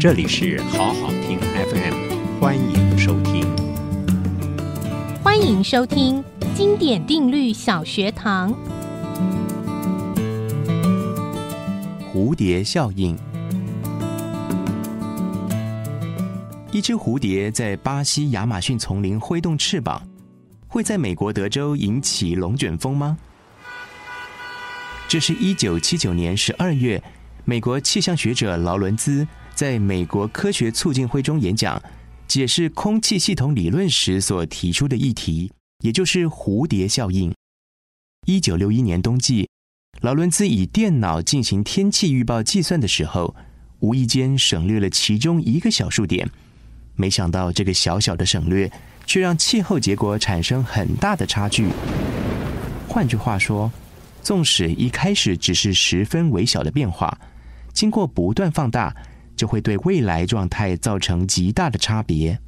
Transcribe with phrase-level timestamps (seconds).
[0.00, 3.44] 这里是好好听 FM，欢迎收听。
[5.22, 8.50] 欢迎收听经典定律小学堂。
[12.10, 13.14] 蝴蝶效应。
[16.72, 20.02] 一只蝴蝶在巴西亚马逊丛林挥动翅膀，
[20.66, 23.18] 会在美国德州引起龙卷风吗？
[25.06, 27.02] 这是一九七九年十二月，
[27.44, 29.28] 美国气象学者劳伦兹
[29.60, 31.82] 在美国科学促进会中演讲，
[32.26, 35.52] 解释空气系统理论时所提出的议题，
[35.84, 37.30] 也就是蝴蝶效应。
[38.26, 39.50] 一九六一年冬季，
[40.00, 43.36] 劳伦兹以电脑进行天气预报计算的时候，
[43.80, 46.26] 无意间省略了其中一个小数点。
[46.96, 48.72] 没想到，这个小小的省略，
[49.04, 51.68] 却让气候结果产生很大的差距。
[52.88, 53.70] 换句话说，
[54.22, 57.20] 纵使一开始只是十分微小的变化，
[57.74, 58.96] 经过不断放大，
[59.40, 62.38] 就会对未来状态造成极大的差别。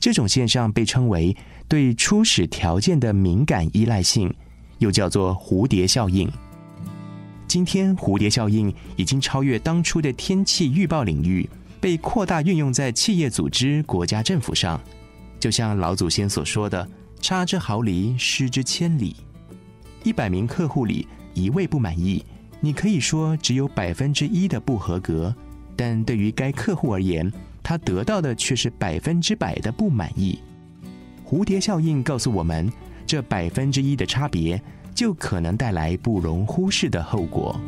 [0.00, 1.36] 这种现象被称为
[1.68, 4.32] 对初始条件的敏感依赖性，
[4.78, 6.26] 又叫做蝴蝶效应。
[7.46, 11.46] 今天，蝴蝶效应已经超越当初的天气预报领域。
[11.82, 14.80] 被扩大运用在企业组织、国家政府上，
[15.38, 16.88] 就像老祖先所说的
[17.20, 19.14] “差之毫厘，失之千里”。
[20.02, 22.24] 一百名客户里一位不满意，
[22.58, 25.32] 你可以说只有百分之一的不合格，
[25.76, 27.30] 但对于该客户而言，
[27.62, 30.38] 他得到的却是百分之百的不满意。
[31.28, 32.72] 蝴蝶效应告诉我们，
[33.06, 34.60] 这百分之一的差别
[34.94, 37.60] 就可能带来不容忽视的后果。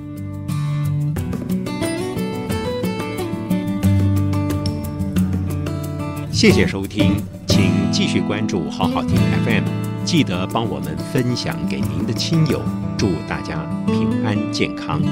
[6.30, 7.16] 谢谢收听，
[7.48, 9.64] 请继续关注好好听 FM，
[10.04, 12.62] 记得帮我们分享给您的亲友，
[12.96, 15.02] 祝大家平安健康。